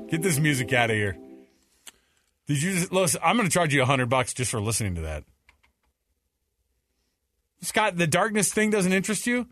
Get 0.10 0.22
this 0.22 0.40
music 0.40 0.74
out 0.74 0.90
of 0.90 0.96
here. 0.96 1.18
Did 2.48 2.62
you 2.62 2.74
just 2.74 2.92
listen? 2.92 3.22
I'm 3.24 3.38
going 3.38 3.48
to 3.48 3.54
charge 3.54 3.74
you 3.74 3.82
a 3.82 3.86
hundred 3.86 4.10
bucks 4.10 4.34
just 4.34 4.52
for 4.52 4.62
listening 4.62 4.96
to 4.96 5.02
that. 5.02 5.24
Scott, 7.62 7.98
the 7.98 8.08
darkness 8.08 8.54
thing 8.54 8.70
doesn't 8.70 8.92
interest 8.92 9.26
you? 9.26 9.48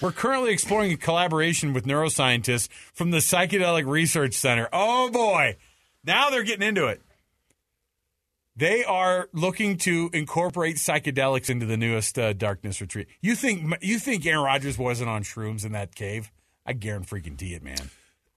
We're 0.00 0.12
currently 0.12 0.52
exploring 0.52 0.92
a 0.92 0.96
collaboration 0.96 1.74
with 1.74 1.84
neuroscientists 1.84 2.68
from 2.94 3.10
the 3.10 3.18
Psychedelic 3.18 3.86
Research 3.86 4.32
Center. 4.32 4.68
Oh 4.72 5.10
boy, 5.10 5.56
now 6.04 6.30
they're 6.30 6.42
getting 6.42 6.66
into 6.66 6.86
it. 6.86 7.02
They 8.60 8.84
are 8.84 9.30
looking 9.32 9.78
to 9.78 10.10
incorporate 10.12 10.76
psychedelics 10.76 11.48
into 11.48 11.64
the 11.64 11.78
newest 11.78 12.18
uh, 12.18 12.34
darkness 12.34 12.78
retreat. 12.82 13.08
You 13.22 13.34
think 13.34 13.74
you 13.80 13.98
think 13.98 14.26
Aaron 14.26 14.44
Rodgers 14.44 14.76
wasn't 14.76 15.08
on 15.08 15.22
shrooms 15.22 15.64
in 15.64 15.72
that 15.72 15.94
cave? 15.94 16.30
I 16.66 16.74
guarantee 16.74 17.54
it, 17.54 17.62
man. 17.62 17.90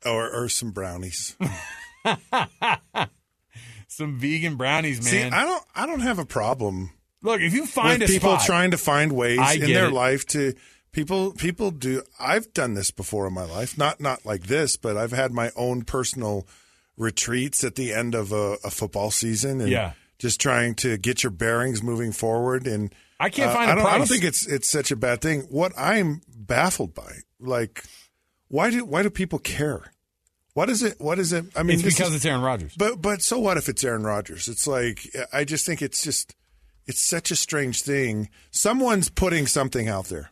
Or, 0.06 0.30
or 0.34 0.48
some 0.48 0.72
brownies. 0.72 1.36
Some 3.88 4.18
vegan 4.18 4.56
brownies, 4.56 5.04
man. 5.04 5.32
See, 5.32 5.38
I 5.38 5.44
don't, 5.46 5.64
I 5.76 5.86
don't 5.86 6.00
have 6.00 6.18
a 6.20 6.26
problem 6.26 6.92
Look, 7.22 7.42
if 7.42 7.54
you 7.54 7.66
find 7.68 8.02
with 8.02 8.10
a 8.10 8.14
people 8.14 8.32
spot, 8.36 8.46
trying 8.46 8.72
to 8.72 8.78
find 8.78 9.12
ways 9.12 9.40
in 9.56 9.72
their 9.72 9.88
it. 9.88 9.94
life 9.94 10.26
to 10.28 10.54
people 10.92 11.32
people 11.34 11.70
do 11.70 12.02
I've 12.20 12.52
done 12.54 12.74
this 12.74 12.90
before 12.92 13.28
in 13.28 13.34
my 13.34 13.46
life 13.46 13.78
not 13.78 14.00
not 14.00 14.26
like 14.26 14.44
this 14.48 14.78
but 14.78 14.98
I've 14.98 15.12
had 15.12 15.32
my 15.32 15.52
own 15.56 15.84
personal 15.84 16.48
retreats 16.98 17.64
at 17.64 17.76
the 17.76 17.94
end 17.94 18.16
of 18.16 18.32
a, 18.32 18.58
a 18.64 18.72
football 18.72 19.12
season 19.12 19.62
and 19.62 19.70
Yeah. 19.70 19.94
Just 20.24 20.40
trying 20.40 20.74
to 20.74 20.98
get 20.98 21.22
your 21.22 21.32
bearings 21.32 21.84
moving 21.84 22.14
forward 22.14 22.66
and 22.66 22.96
I 23.20 23.30
can't 23.30 23.52
uh, 23.52 23.54
find 23.54 23.70
a 23.70 23.74
I 23.74 23.76
don't, 23.76 23.86
I 23.86 23.98
don't 23.98 24.08
think 24.08 24.24
it's 24.24 24.48
it's 24.48 24.72
such 24.72 24.90
a 24.90 24.96
bad 24.96 25.22
thing 25.22 25.42
what 25.50 25.74
I'm 25.78 26.22
baffled 26.34 26.94
by 26.96 27.12
like 27.42 27.84
why 28.48 28.72
do 28.72 28.86
why 28.86 29.04
do 29.04 29.10
people 29.10 29.38
care 29.38 29.92
what 30.54 30.70
is 30.70 30.82
it 30.82 30.96
what 31.02 31.20
is 31.20 31.34
it 31.34 31.46
I 31.58 31.64
mean 31.64 31.74
it's 31.76 31.84
because 31.84 32.08
is- 32.12 32.16
it's 32.16 32.26
Aaron 32.26 32.42
Rodgers. 32.42 32.74
but 32.78 33.02
but 33.02 33.22
so 33.22 33.38
what 33.38 33.58
if 33.58 33.68
it's 33.68 33.84
Aaron 33.84 34.04
Rodgers? 34.04 34.48
It's 34.48 34.66
like 34.66 35.06
I 35.34 35.44
just 35.44 35.66
think 35.66 35.82
it's 35.82 36.02
just 36.02 36.36
it's 36.86 37.04
such 37.06 37.30
a 37.30 37.36
strange 37.36 37.82
thing. 37.82 38.30
Someone's 38.52 39.10
putting 39.10 39.46
something 39.46 39.90
out 39.90 40.06
there. 40.06 40.30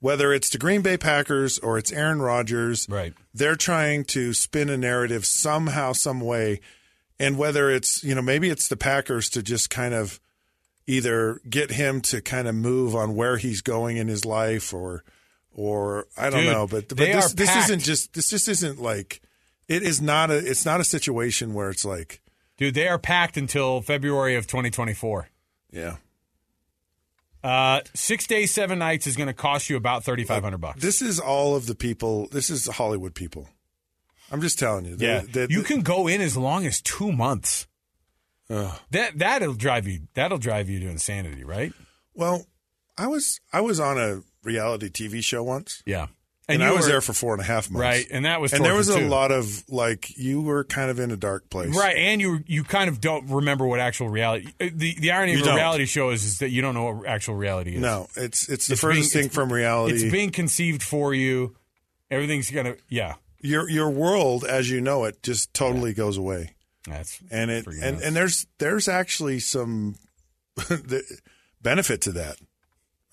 Whether 0.00 0.32
it's 0.32 0.50
the 0.50 0.58
Green 0.58 0.82
Bay 0.82 0.96
Packers 0.98 1.58
or 1.60 1.78
it's 1.78 1.92
Aaron 1.92 2.20
Rodgers, 2.20 2.86
Right. 2.90 3.14
They're 3.32 3.54
trying 3.56 4.04
to 4.06 4.32
spin 4.34 4.68
a 4.68 4.76
narrative 4.76 5.24
somehow, 5.24 5.92
some 5.92 6.20
way, 6.20 6.60
and 7.22 7.38
whether 7.38 7.70
it's 7.70 8.02
you 8.04 8.14
know 8.14 8.22
maybe 8.22 8.50
it's 8.50 8.68
the 8.68 8.76
Packers 8.76 9.30
to 9.30 9.42
just 9.42 9.70
kind 9.70 9.94
of 9.94 10.20
either 10.86 11.40
get 11.48 11.70
him 11.70 12.00
to 12.02 12.20
kind 12.20 12.48
of 12.48 12.54
move 12.54 12.94
on 12.94 13.14
where 13.14 13.36
he's 13.36 13.62
going 13.62 13.96
in 13.96 14.08
his 14.08 14.24
life, 14.24 14.74
or 14.74 15.04
or 15.54 16.06
I 16.16 16.28
don't 16.30 16.42
Dude, 16.44 16.52
know, 16.52 16.66
but 16.66 16.88
but 16.88 16.98
this 16.98 17.32
this 17.34 17.48
packed. 17.50 17.64
isn't 17.66 17.80
just 17.80 18.12
this 18.14 18.28
just 18.28 18.48
isn't 18.48 18.80
like 18.82 19.20
it 19.68 19.82
is 19.82 20.00
not 20.02 20.30
a 20.30 20.38
it's 20.38 20.64
not 20.64 20.80
a 20.80 20.84
situation 20.84 21.54
where 21.54 21.70
it's 21.70 21.84
like 21.84 22.20
Dude, 22.58 22.74
they 22.74 22.86
are 22.88 22.98
packed 22.98 23.36
until 23.36 23.80
February 23.80 24.34
of 24.36 24.46
2024. 24.46 25.28
yeah 25.72 25.96
Uh, 27.42 27.80
six 27.94 28.26
days, 28.26 28.52
seven 28.52 28.78
nights 28.78 29.06
is 29.06 29.16
going 29.16 29.26
to 29.26 29.34
cost 29.34 29.68
you 29.68 29.76
about 29.76 30.04
3500 30.04 30.58
bucks. 30.60 30.80
This 30.82 31.02
is 31.02 31.18
all 31.18 31.56
of 31.56 31.66
the 31.66 31.74
people. 31.74 32.28
This 32.30 32.50
is 32.50 32.66
Hollywood 32.66 33.14
people. 33.14 33.48
I'm 34.32 34.40
just 34.40 34.58
telling 34.58 34.84
you. 34.86 34.96
yeah, 34.98 35.20
They- 35.20 35.46
they- 35.46 35.52
you 35.54 35.62
can 35.62 35.82
go 35.82 36.08
in 36.08 36.20
as 36.20 36.36
long 36.36 36.66
as 36.66 36.80
two 36.80 37.12
months. 37.12 37.66
Ugh. 38.50 38.78
That 38.90 39.18
that'll 39.18 39.54
drive 39.54 39.86
you. 39.86 40.08
That'll 40.14 40.38
drive 40.38 40.68
you 40.68 40.80
to 40.80 40.88
insanity, 40.88 41.44
right? 41.44 41.72
well, 42.14 42.46
I 42.98 43.06
was 43.06 43.40
I 43.52 43.60
was 43.62 43.80
on 43.80 43.98
a 43.98 44.22
reality 44.42 44.90
TV 44.90 45.22
show 45.24 45.42
once, 45.42 45.82
Yeah, 45.86 46.08
and, 46.48 46.60
you 46.60 46.66
I 46.66 46.72
was 46.72 46.82
were- 46.84 46.92
there 46.92 47.00
for 47.00 47.14
four 47.14 47.32
and 47.32 47.40
a 47.40 47.44
half 47.44 47.70
months, 47.70 47.80
right, 47.80 48.06
and 48.10 48.26
that 48.26 48.40
was 48.40 48.52
and 48.52 48.62
there 48.64 48.74
was 48.74 48.88
torture, 48.88 49.04
a 49.04 49.08
lot 49.08 49.30
of 49.32 49.64
like 49.70 50.14
you 50.18 50.42
were 50.42 50.64
kind 50.64 50.90
of 50.90 50.98
in 51.00 51.10
a 51.10 51.16
dark 51.16 51.48
place, 51.48 51.74
Right, 51.74 51.96
and 51.96 52.20
you 52.20 52.42
you 52.46 52.64
kind 52.64 52.90
of 52.90 53.00
don't 53.00 53.30
remember 53.30 53.66
what 53.66 53.80
actual 53.80 54.10
reality. 54.10 54.48
uh, 54.60 54.68
The 54.74 54.94
the 55.00 55.10
irony 55.12 55.32
You 55.32 55.40
of 55.40 55.46
a 55.46 55.54
reality 55.54 55.86
show 55.86 56.10
is, 56.10 56.24
is 56.24 56.38
that 56.40 56.50
you 56.50 56.60
don't 56.60 56.74
know 56.74 56.92
what 56.92 57.06
actual 57.06 57.36
reality 57.36 57.76
is. 57.76 57.80
No, 57.80 58.08
it's 58.16 58.46
it's 58.50 58.66
the 58.66 58.72
It's 58.74 58.80
furthest 58.82 59.12
being- 59.14 59.22
thing 59.28 59.30
from 59.30 59.50
reality. 59.52 59.94
It's 59.94 60.12
being 60.12 60.30
conceived 60.30 60.82
for 60.82 61.14
you. 61.14 61.56
Everything's 62.10 62.50
gonna 62.50 62.74
yeah. 62.90 63.14
Your 63.42 63.68
your 63.68 63.90
world 63.90 64.44
as 64.44 64.70
you 64.70 64.80
know 64.80 65.04
it 65.04 65.22
just 65.22 65.52
totally 65.52 65.92
goes 65.92 66.16
away, 66.16 66.54
That's 66.86 67.18
and 67.30 67.50
it 67.50 67.66
and 67.66 67.80
nuts. 67.96 68.02
and 68.04 68.16
there's 68.16 68.46
there's 68.58 68.88
actually 68.88 69.40
some 69.40 69.96
the 70.56 71.02
benefit 71.60 72.00
to 72.02 72.12
that. 72.12 72.36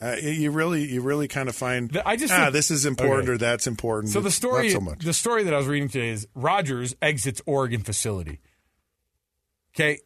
Uh, 0.01 0.15
you 0.21 0.49
really 0.51 0.85
you 0.89 1.01
really 1.01 1.27
kind 1.27 1.49
of 1.49 1.55
find 1.55 1.99
I 2.05 2.15
just 2.15 2.31
ah 2.33 2.43
think- 2.43 2.53
this 2.53 2.71
is 2.71 2.85
important 2.85 3.23
Okay. 3.27 3.33
or 3.33 3.37
that's 3.37 3.67
important. 3.67 4.13
So 4.13 4.21
the 4.21 4.31
story, 4.31 4.69
so 4.69 4.79
much. 4.79 5.03
the 5.03 5.13
story 5.13 5.43
that 5.43 5.53
I 5.53 5.57
was 5.57 5.67
reading 5.67 5.89
today 5.89 6.09
is 6.09 6.25
Rodgers 6.35 6.95
exits 7.01 7.41
Oregon 7.45 7.81
facility. 7.81 8.39
Okay, 9.75 9.99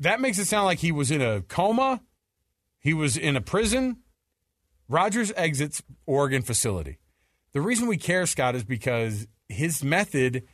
that 0.00 0.20
makes 0.20 0.38
it 0.38 0.44
sound 0.46 0.66
like 0.66 0.78
he 0.80 0.92
was 0.92 1.10
in 1.10 1.22
a 1.22 1.42
coma, 1.42 2.02
he 2.80 2.92
was 2.92 3.16
in 3.16 3.36
a 3.36 3.40
prison. 3.40 3.98
Rodgers 4.88 5.32
exits 5.36 5.82
Oregon 6.06 6.42
facility. 6.42 6.98
The 7.52 7.60
reason 7.60 7.88
we 7.88 7.96
care, 7.96 8.26
Scott, 8.26 8.54
is 8.54 8.64
because 8.64 9.26
his 9.48 9.82
method 9.82 10.44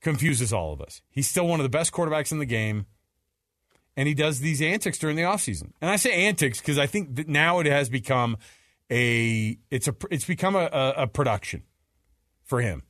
confuses 0.00 0.52
all 0.52 0.72
of 0.72 0.80
us. 0.80 1.02
He's 1.10 1.28
still 1.28 1.46
one 1.46 1.60
of 1.60 1.64
the 1.64 1.70
best 1.70 1.92
quarterbacks 1.92 2.32
in 2.32 2.38
the 2.38 2.46
game, 2.46 2.86
and 3.96 4.08
he 4.08 4.14
does 4.14 4.40
these 4.40 4.60
antics 4.62 4.98
during 4.98 5.16
the 5.16 5.22
offseason. 5.22 5.72
And 5.80 5.90
I 5.90 5.96
say 5.96 6.26
antics 6.26 6.60
because 6.60 6.78
I 6.78 6.86
think 6.86 7.16
that 7.16 7.28
now 7.28 7.58
it 7.60 7.66
has 7.66 7.88
become 7.88 8.36
a 8.90 9.58
it's 9.70 9.88
a 9.88 9.94
it's 10.10 10.24
become 10.24 10.56
a, 10.56 10.68
a, 10.72 10.94
a 11.02 11.06
production 11.06 11.62
for 12.44 12.60
him. 12.60 12.82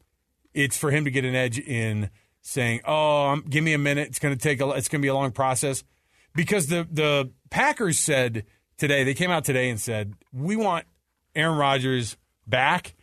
It's 0.53 0.77
for 0.77 0.91
him 0.91 1.05
to 1.05 1.11
get 1.11 1.25
an 1.25 1.35
edge 1.35 1.59
in 1.59 2.11
saying, 2.43 2.81
"Oh, 2.85 3.29
um, 3.29 3.45
give 3.49 3.65
me 3.65 3.73
a 3.73 3.79
minute. 3.79 4.09
It's 4.09 4.19
going 4.19 4.37
to 4.37 4.41
take 4.41 4.61
a 4.61 4.69
it's 4.71 4.89
going 4.89 5.01
to 5.01 5.05
be 5.05 5.09
a 5.09 5.15
long 5.15 5.33
process." 5.33 5.85
Because 6.35 6.67
the 6.67 6.87
the 6.91 7.31
Packers 7.51 7.99
said 7.99 8.45
today, 8.77 9.05
they 9.05 9.15
came 9.15 9.31
out 9.31 9.45
today 9.45 9.71
and 9.71 9.81
said, 9.81 10.15
"We 10.33 10.57
want 10.57 10.87
Aaron 11.35 11.57
Rodgers 11.57 12.17
back. 12.47 12.95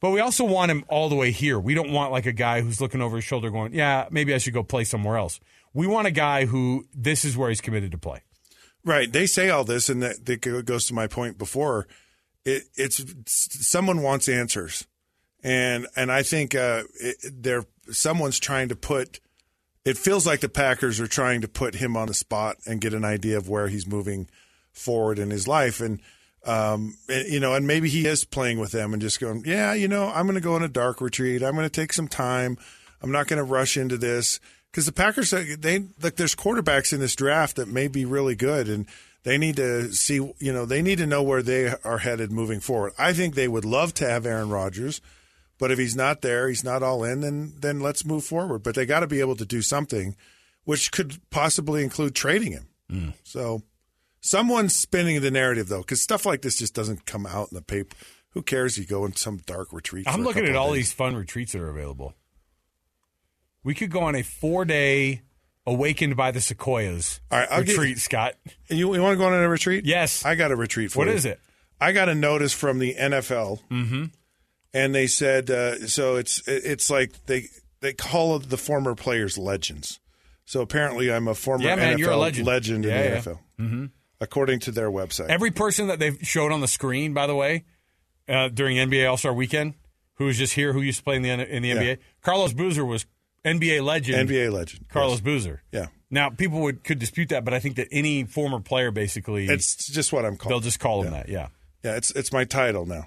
But 0.00 0.10
we 0.10 0.20
also 0.20 0.44
want 0.44 0.70
him 0.70 0.84
all 0.88 1.08
the 1.08 1.14
way 1.14 1.30
here. 1.30 1.58
We 1.58 1.74
don't 1.74 1.90
want 1.90 2.12
like 2.12 2.26
a 2.26 2.32
guy 2.32 2.60
who's 2.60 2.80
looking 2.80 3.00
over 3.00 3.16
his 3.16 3.24
shoulder 3.24 3.50
going, 3.50 3.74
yeah, 3.74 4.06
maybe 4.10 4.34
I 4.34 4.38
should 4.38 4.52
go 4.52 4.62
play 4.62 4.84
somewhere 4.84 5.16
else. 5.16 5.40
We 5.72 5.86
want 5.86 6.06
a 6.06 6.10
guy 6.10 6.46
who 6.46 6.86
this 6.94 7.24
is 7.24 7.36
where 7.36 7.48
he's 7.48 7.60
committed 7.60 7.92
to 7.92 7.98
play. 7.98 8.22
Right. 8.84 9.12
They 9.12 9.26
say 9.26 9.50
all 9.50 9.64
this, 9.64 9.88
and 9.88 10.02
that, 10.02 10.26
that 10.26 10.64
goes 10.64 10.86
to 10.86 10.94
my 10.94 11.06
point 11.06 11.38
before. 11.38 11.88
It, 12.44 12.62
it's 12.76 13.04
someone 13.26 14.02
wants 14.02 14.28
answers, 14.28 14.86
and 15.42 15.88
and 15.96 16.12
I 16.12 16.22
think 16.22 16.54
uh, 16.54 16.84
there 17.32 17.64
someone's 17.90 18.38
trying 18.38 18.68
to 18.68 18.76
put. 18.76 19.18
It 19.84 19.98
feels 19.98 20.26
like 20.26 20.40
the 20.40 20.48
Packers 20.48 21.00
are 21.00 21.08
trying 21.08 21.40
to 21.40 21.48
put 21.48 21.74
him 21.74 21.96
on 21.96 22.06
the 22.06 22.14
spot 22.14 22.56
and 22.64 22.80
get 22.80 22.94
an 22.94 23.04
idea 23.04 23.36
of 23.36 23.48
where 23.48 23.66
he's 23.66 23.86
moving 23.86 24.28
forward 24.72 25.18
in 25.18 25.30
his 25.30 25.48
life, 25.48 25.80
and 25.80 26.00
um, 26.44 26.96
you 27.08 27.40
know, 27.40 27.54
and 27.54 27.66
maybe 27.66 27.88
he 27.88 28.06
is 28.06 28.24
playing 28.24 28.58
with 28.58 28.72
them 28.72 28.92
and 28.92 29.02
just 29.02 29.20
going, 29.20 29.42
yeah, 29.44 29.74
you 29.74 29.88
know, 29.88 30.08
I'm 30.08 30.26
going 30.26 30.36
to 30.36 30.40
go 30.40 30.54
on 30.54 30.62
a 30.62 30.68
dark 30.68 31.00
retreat. 31.00 31.42
I'm 31.42 31.54
going 31.54 31.66
to 31.66 31.70
take 31.70 31.92
some 31.92 32.08
time. 32.08 32.56
I'm 33.02 33.12
not 33.12 33.26
going 33.26 33.38
to 33.38 33.44
rush 33.44 33.76
into 33.76 33.96
this 33.96 34.40
because 34.70 34.86
the 34.86 34.92
Packers, 34.92 35.30
they 35.30 35.84
like, 36.02 36.16
there's 36.16 36.34
quarterbacks 36.34 36.92
in 36.92 37.00
this 37.00 37.16
draft 37.16 37.56
that 37.56 37.68
may 37.68 37.88
be 37.88 38.04
really 38.04 38.34
good, 38.34 38.68
and 38.68 38.86
they 39.22 39.38
need 39.38 39.56
to 39.56 39.92
see, 39.92 40.14
you 40.14 40.52
know, 40.52 40.64
they 40.64 40.82
need 40.82 40.98
to 40.98 41.06
know 41.06 41.22
where 41.22 41.42
they 41.42 41.72
are 41.82 41.98
headed 41.98 42.30
moving 42.30 42.60
forward. 42.60 42.92
I 42.98 43.12
think 43.12 43.34
they 43.34 43.48
would 43.48 43.64
love 43.64 43.94
to 43.94 44.08
have 44.08 44.24
Aaron 44.26 44.50
Rodgers, 44.50 45.00
but 45.58 45.70
if 45.70 45.78
he's 45.78 45.96
not 45.96 46.20
there, 46.20 46.48
he's 46.48 46.62
not 46.62 46.82
all 46.82 47.02
in, 47.04 47.22
then 47.22 47.54
then 47.58 47.80
let's 47.80 48.04
move 48.04 48.24
forward. 48.24 48.62
But 48.62 48.74
they 48.74 48.86
got 48.86 49.00
to 49.00 49.06
be 49.06 49.20
able 49.20 49.36
to 49.36 49.46
do 49.46 49.62
something, 49.62 50.14
which 50.64 50.92
could 50.92 51.20
possibly 51.30 51.82
include 51.82 52.14
trading 52.14 52.52
him. 52.52 52.68
Mm. 52.90 53.14
So 53.24 53.62
Someone's 54.26 54.74
spinning 54.74 55.20
the 55.20 55.30
narrative 55.30 55.68
though, 55.68 55.82
because 55.82 56.02
stuff 56.02 56.26
like 56.26 56.42
this 56.42 56.56
just 56.56 56.74
doesn't 56.74 57.06
come 57.06 57.26
out 57.26 57.52
in 57.52 57.54
the 57.54 57.62
paper. 57.62 57.96
Who 58.30 58.42
cares? 58.42 58.76
You 58.76 58.84
go 58.84 59.04
in 59.06 59.14
some 59.14 59.36
dark 59.46 59.72
retreat. 59.72 60.08
I'm 60.08 60.24
looking 60.24 60.46
at 60.46 60.56
all 60.56 60.72
days. 60.72 60.86
these 60.86 60.92
fun 60.92 61.14
retreats 61.14 61.52
that 61.52 61.60
are 61.60 61.70
available. 61.70 62.12
We 63.62 63.72
could 63.72 63.90
go 63.90 64.00
on 64.00 64.16
a 64.16 64.22
four 64.22 64.64
day 64.64 65.22
awakened 65.64 66.16
by 66.16 66.32
the 66.32 66.40
sequoias 66.40 67.20
all 67.30 67.38
right, 67.38 67.48
I'll 67.50 67.60
retreat, 67.60 67.96
get, 67.96 68.02
Scott. 68.02 68.34
You, 68.68 68.92
you 68.94 69.00
want 69.00 69.12
to 69.12 69.16
go 69.16 69.26
on 69.26 69.32
a 69.32 69.48
retreat? 69.48 69.86
Yes. 69.86 70.24
I 70.24 70.34
got 70.34 70.50
a 70.50 70.56
retreat 70.56 70.90
for 70.90 70.98
What 70.98 71.04
you. 71.04 71.12
What 71.12 71.18
is 71.18 71.24
it? 71.24 71.40
I 71.80 71.92
got 71.92 72.08
a 72.08 72.14
notice 72.14 72.52
from 72.52 72.80
the 72.80 72.94
NFL, 72.94 73.60
mm-hmm. 73.70 74.04
and 74.74 74.94
they 74.94 75.06
said 75.06 75.50
uh, 75.50 75.86
so. 75.86 76.16
It's 76.16 76.42
it's 76.48 76.90
like 76.90 77.26
they 77.26 77.48
they 77.80 77.92
call 77.92 78.38
the 78.38 78.56
former 78.56 78.94
players 78.94 79.36
legends. 79.38 80.00
So 80.46 80.62
apparently, 80.62 81.12
I'm 81.12 81.28
a 81.28 81.34
former 81.34 81.64
yeah, 81.64 81.76
man, 81.76 81.96
NFL 81.96 81.98
you're 81.98 82.10
a 82.12 82.16
legend, 82.16 82.46
legend 82.46 82.84
yeah, 82.84 82.90
in 82.90 83.02
the 83.02 83.08
yeah. 83.08 83.20
NFL. 83.20 83.38
Mm-hmm 83.60 83.86
according 84.20 84.60
to 84.60 84.70
their 84.70 84.90
website. 84.90 85.28
Every 85.28 85.50
person 85.50 85.88
that 85.88 85.98
they've 85.98 86.18
showed 86.22 86.52
on 86.52 86.60
the 86.60 86.68
screen, 86.68 87.14
by 87.14 87.26
the 87.26 87.34
way, 87.34 87.64
uh, 88.28 88.48
during 88.48 88.76
NBA 88.76 89.08
All 89.08 89.16
Star 89.16 89.32
Weekend, 89.32 89.74
who 90.14 90.26
was 90.26 90.38
just 90.38 90.54
here, 90.54 90.72
who 90.72 90.80
used 90.80 90.98
to 90.98 91.04
play 91.04 91.16
in 91.16 91.22
the 91.22 91.30
in 91.30 91.62
the 91.62 91.70
NBA, 91.70 91.86
yeah. 91.86 91.94
Carlos 92.22 92.52
Boozer 92.52 92.84
was 92.84 93.06
NBA 93.44 93.82
legend. 93.82 94.28
NBA 94.28 94.52
legend. 94.52 94.88
Carlos 94.88 95.14
yes. 95.14 95.20
Boozer. 95.20 95.62
Yeah. 95.72 95.86
Now 96.10 96.30
people 96.30 96.60
would 96.60 96.84
could 96.84 96.98
dispute 96.98 97.30
that, 97.30 97.44
but 97.44 97.54
I 97.54 97.60
think 97.60 97.76
that 97.76 97.88
any 97.90 98.24
former 98.24 98.60
player 98.60 98.90
basically, 98.90 99.46
it's 99.46 99.86
just 99.86 100.12
what 100.12 100.24
I'm 100.24 100.36
called. 100.36 100.52
They'll 100.52 100.60
just 100.60 100.80
call 100.80 101.02
him 101.02 101.12
yeah. 101.12 101.18
that. 101.18 101.28
Yeah. 101.28 101.48
Yeah. 101.84 101.96
It's 101.96 102.10
it's 102.12 102.32
my 102.32 102.44
title 102.44 102.86
now. 102.86 103.06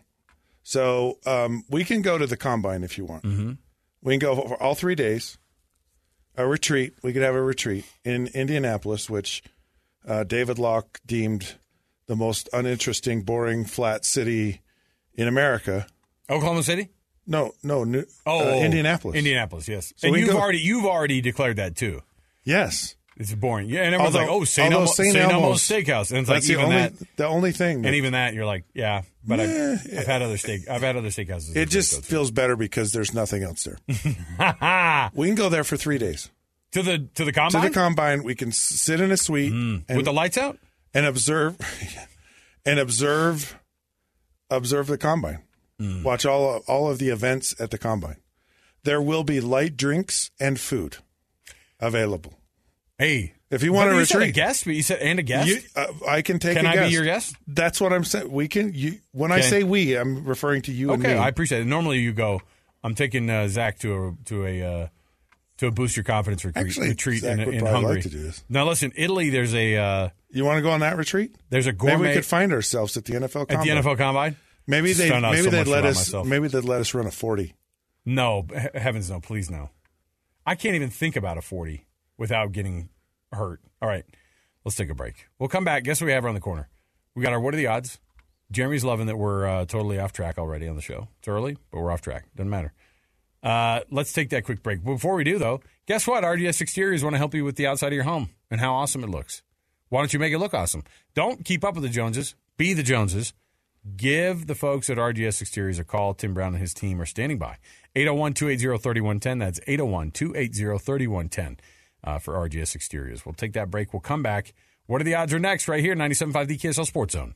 So 0.64 1.18
um, 1.26 1.64
we 1.70 1.84
can 1.84 2.02
go 2.02 2.18
to 2.18 2.28
the 2.28 2.38
combine 2.38 2.84
if 2.84 2.98
you 2.98 3.06
want. 3.06 3.24
Mm-hmm. 3.24 3.54
We 4.02 4.14
can 4.14 4.20
go 4.20 4.36
for 4.36 4.62
all 4.62 4.76
three 4.76 4.96
days. 4.96 5.38
A 6.38 6.48
retreat. 6.48 6.94
We 7.04 7.12
could 7.12 7.24
have 7.24 7.36
a 7.36 7.42
retreat 7.42 7.86
in 8.06 8.28
Indianapolis, 8.28 9.10
which 9.10 9.44
uh, 10.08 10.24
David 10.24 10.60
Locke 10.60 11.00
deemed 11.06 11.56
the 12.08 12.16
most 12.16 12.50
uninteresting, 12.54 13.22
boring, 13.22 13.66
flat 13.66 14.06
city 14.06 14.62
in 15.14 15.28
America. 15.28 15.88
Oklahoma 16.30 16.64
City? 16.64 16.90
No, 17.28 17.52
no, 17.62 17.84
New, 17.84 18.06
oh, 18.26 18.50
uh, 18.50 18.56
Indianapolis. 18.56 19.16
Indianapolis, 19.16 19.68
yes. 19.68 19.94
So 19.98 20.08
and 20.08 20.18
you've 20.18 20.30
go, 20.30 20.40
already 20.40 20.58
you've 20.58 20.86
already 20.86 21.22
declared 21.22 21.58
that 21.58 21.76
too. 21.76 22.02
Yes. 22.44 22.96
It's 23.18 23.34
boring. 23.36 23.70
Yeah, 23.70 23.82
and 23.82 23.94
everyone's 23.94 24.16
although, 24.16 24.32
like, 24.32 24.42
"Oh, 24.42 24.46
St. 24.46 24.74
Elmo, 24.74 24.86
St. 24.86 25.16
Elmo's 25.16 25.62
Steakhouse," 25.62 26.12
and 26.12 26.22
it's 26.22 26.30
like 26.30 26.50
even 26.50 26.66
only, 26.66 26.76
that. 26.78 26.94
The 27.18 27.28
only 27.28 27.52
thing, 27.52 27.86
and 27.86 27.94
even 27.96 28.14
that, 28.14 28.34
you're 28.34 28.46
like, 28.46 28.64
"Yeah," 28.74 29.02
but 29.28 29.40
yeah, 29.40 29.76
I've, 29.78 30.00
I've, 30.00 30.08
had 30.08 30.22
other 30.22 30.38
steak. 30.38 30.70
I've 30.70 30.82
had 30.82 30.96
other 30.96 31.10
steakhouses. 31.10 31.54
It 31.54 31.70
just 31.70 32.06
feels 32.06 32.32
better 32.32 32.56
because 32.56 32.94
there's 32.94 33.14
nothing 33.14 33.44
else 33.44 33.66
there. 33.66 33.78
we 35.14 35.28
can 35.28 35.36
go 35.36 35.50
there 35.50 35.66
for 35.66 35.76
three 35.76 35.98
days. 35.98 36.30
To 36.74 36.84
the 36.84 37.00
to 37.16 37.26
the 37.26 37.32
combine. 37.32 37.62
To 37.64 37.68
the 37.68 37.74
combine, 37.74 38.24
we 38.24 38.36
can 38.36 38.52
sit 38.52 39.02
in 39.02 39.12
a 39.12 39.18
suite 39.18 39.52
mm. 39.52 39.84
and, 39.88 39.98
with 39.98 40.06
the 40.06 40.14
lights 40.14 40.38
out 40.38 40.60
and 40.94 41.06
observe 41.06 41.58
and 42.66 42.80
observe 42.80 43.60
observe 44.50 44.88
the 44.88 44.98
combine. 44.98 45.44
Mm. 45.82 46.04
Watch 46.04 46.26
all 46.26 46.62
all 46.68 46.90
of 46.90 47.00
the 47.00 47.10
events 47.10 47.56
at 47.60 47.72
the 47.72 47.78
combine. 47.78 48.18
There 48.84 49.02
will 49.02 49.24
be 49.24 49.42
light 49.42 49.78
drinks 49.78 50.32
and 50.40 50.60
food 50.60 50.98
available. 51.80 52.40
Hey, 52.98 53.34
if 53.50 53.64
you 53.64 53.74
want 53.74 53.90
to 53.90 53.98
retreat, 53.98 54.30
a 54.30 54.32
guest, 54.32 54.66
but 54.66 54.76
you 54.76 54.84
said 54.84 55.00
and 55.00 55.18
a 55.18 55.24
guest. 55.24 55.48
You, 55.48 55.62
uh, 55.76 55.88
I 56.08 56.22
can 56.22 56.38
take. 56.38 56.58
Can 56.58 56.68
I 56.68 56.76
guest. 56.76 56.90
be 56.90 56.94
your 56.94 57.06
guest? 57.06 57.36
That's 57.48 57.82
what 57.82 57.92
I'm 57.92 58.04
saying. 58.04 58.32
We 58.32 58.48
can. 58.48 58.74
You, 58.76 59.00
when 59.12 59.32
okay. 59.32 59.42
I 59.42 59.44
say 59.44 59.64
we, 59.64 59.96
I'm 59.96 60.26
referring 60.26 60.62
to 60.64 60.72
you. 60.72 60.92
Okay, 60.92 61.18
I 61.18 61.28
appreciate 61.30 61.62
it. 61.62 61.66
Normally, 61.66 62.00
you 62.00 62.12
go. 62.12 62.42
I'm 62.84 62.96
taking 62.96 63.30
uh, 63.30 63.48
Zach 63.48 63.80
to 63.80 63.94
a 63.94 64.26
to 64.26 64.46
a 64.46 64.62
uh, 64.62 64.88
to 65.60 65.72
boost 65.72 65.98
your 65.98 66.04
confidence 66.04 66.46
retreat, 66.46 66.66
Actually, 66.66 66.90
retreat 66.90 67.22
Zach 67.22 67.40
in, 67.40 67.54
in 67.54 67.66
Hungary. 67.66 67.96
Like 67.96 68.04
to 68.04 68.10
do 68.10 68.22
this. 68.22 68.44
Now, 68.50 68.66
listen, 68.66 68.92
Italy. 68.96 69.30
There's 69.30 69.54
a. 69.54 69.76
Uh, 69.76 70.10
you 70.30 70.46
want 70.46 70.58
to 70.58 70.62
go 70.62 70.72
on 70.72 70.80
that 70.80 70.98
retreat? 70.98 71.36
There's 71.50 71.68
a 71.68 71.74
gourmet. 71.74 71.98
Maybe 71.98 72.08
we 72.10 72.14
could 72.16 72.26
find 72.26 72.54
ourselves 72.54 72.96
at 72.98 73.06
the 73.06 73.14
NFL 73.14 73.48
combine. 73.48 73.58
At 73.70 73.84
the 73.84 73.90
NFL 73.90 73.98
combine. 73.98 74.36
Maybe 74.68 74.94
they 74.94 75.10
maybe 75.20 75.42
so 75.42 75.50
they'd 75.50 75.68
let 75.68 75.86
us 75.86 75.96
myself. 75.96 76.28
maybe 76.28 76.48
they'd 76.48 76.64
let 76.64 76.80
us 76.80 76.94
run 76.94 77.08
a 77.08 77.12
forty. 77.12 77.56
No, 78.06 78.46
heavens 78.76 79.10
no, 79.10 79.20
please 79.20 79.50
no. 79.50 79.72
I 80.46 80.56
can't 80.56 80.76
even 80.76 80.90
think 80.90 81.16
about 81.16 81.38
a 81.38 81.42
forty 81.42 81.88
without 82.18 82.52
getting 82.52 82.90
hurt. 83.34 83.62
All 83.82 83.90
right, 83.90 84.06
let's 84.64 84.78
take 84.78 84.90
a 84.90 84.96
break. 84.96 85.28
We'll 85.40 85.50
come 85.50 85.66
back. 85.66 85.84
Guess 85.84 86.02
what 86.02 86.06
we 86.06 86.12
have 86.12 86.24
around 86.24 86.36
the 86.36 86.42
corner? 86.42 86.70
We 87.16 87.24
got 87.24 87.34
our 87.34 87.40
what 87.40 87.56
are 87.56 87.58
the 87.58 87.68
odds? 87.68 88.00
Jeremy's 88.52 88.84
loving 88.84 89.08
that 89.08 89.18
we're 89.18 89.46
uh, 89.48 89.66
totally 89.66 90.00
off 90.00 90.14
track 90.14 90.38
already 90.38 90.68
on 90.68 90.76
the 90.76 90.82
show. 90.82 91.08
It's 91.20 91.28
early, 91.28 91.58
but 91.72 91.80
we're 91.80 91.92
off 91.92 92.02
track. 92.02 92.28
Doesn't 92.36 92.50
matter. 92.50 92.74
Uh, 93.42 93.82
let's 93.90 94.12
take 94.14 94.30
that 94.30 94.44
quick 94.44 94.62
break. 94.62 94.84
Before 94.84 95.16
we 95.16 95.24
do, 95.24 95.38
though, 95.38 95.62
guess 95.86 96.08
what? 96.08 96.24
RGS 96.24 96.62
Exteriors 96.62 97.04
want 97.04 97.14
to 97.14 97.18
help 97.18 97.34
you 97.34 97.46
with 97.46 97.56
the 97.56 97.68
outside 97.68 97.88
of 97.88 97.94
your 97.94 98.04
home 98.04 98.30
and 98.52 98.60
how 98.60 98.74
awesome 98.74 99.04
it 99.04 99.10
looks. 99.10 99.42
Why 99.90 100.02
don't 100.02 100.14
you 100.14 100.20
make 100.20 100.34
it 100.34 100.40
look 100.40 100.54
awesome? 100.54 100.84
Don't 101.16 101.46
keep 101.46 101.64
up 101.64 101.76
with 101.76 101.84
the 101.84 101.90
Joneses. 101.90 102.36
Be 102.58 102.74
the 102.74 102.84
Joneses. 102.84 103.34
Give 103.96 104.46
the 104.46 104.56
folks 104.56 104.90
at 104.90 104.98
RGS 104.98 105.42
Exteriors 105.42 105.80
a 105.80 105.84
call. 105.84 106.14
Tim 106.14 106.34
Brown 106.34 106.54
and 106.54 106.62
his 106.62 106.74
team 106.74 107.02
are 107.02 107.06
standing 107.06 107.38
by. 107.38 107.58
801 107.96 108.34
280 108.34 108.78
3110. 108.78 109.40
That's 109.40 109.60
801 109.66 110.12
280 110.12 110.78
3110 110.78 111.60
uh, 112.04 112.20
for 112.20 112.34
RGS 112.34 112.76
Exteriors. 112.76 113.26
We'll 113.26 113.34
take 113.34 113.54
that 113.54 113.72
break. 113.72 113.94
We'll 113.94 114.02
come 114.02 114.22
back. 114.22 114.54
What 114.86 115.02
are 115.02 115.06
the 115.06 115.16
odds 115.16 115.34
are 115.34 115.40
next 115.40 115.68
right 115.68 115.82
here, 115.82 115.96
97.5 115.96 116.48
the 116.48 116.58
KSL 116.58 116.86
Sports 116.86 117.14
Zone. 117.14 117.36